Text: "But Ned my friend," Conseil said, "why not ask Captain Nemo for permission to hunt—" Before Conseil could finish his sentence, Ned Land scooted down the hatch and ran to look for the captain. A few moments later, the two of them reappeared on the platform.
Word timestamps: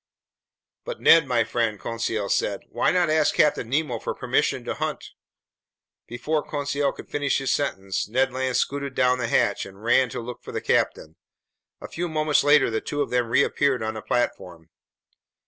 "But 0.83 0.99
Ned 0.99 1.27
my 1.27 1.43
friend," 1.43 1.79
Conseil 1.79 2.27
said, 2.27 2.61
"why 2.69 2.89
not 2.89 3.11
ask 3.11 3.35
Captain 3.35 3.69
Nemo 3.69 3.99
for 3.99 4.15
permission 4.15 4.63
to 4.63 4.73
hunt—" 4.73 5.11
Before 6.07 6.41
Conseil 6.41 6.91
could 6.91 7.07
finish 7.07 7.37
his 7.37 7.53
sentence, 7.53 8.09
Ned 8.09 8.33
Land 8.33 8.57
scooted 8.57 8.95
down 8.95 9.19
the 9.19 9.27
hatch 9.27 9.63
and 9.63 9.83
ran 9.83 10.09
to 10.09 10.19
look 10.19 10.41
for 10.41 10.51
the 10.53 10.59
captain. 10.59 11.17
A 11.79 11.87
few 11.87 12.09
moments 12.09 12.43
later, 12.43 12.71
the 12.71 12.81
two 12.81 13.03
of 13.03 13.11
them 13.11 13.27
reappeared 13.27 13.83
on 13.83 13.93
the 13.93 14.01
platform. 14.01 14.71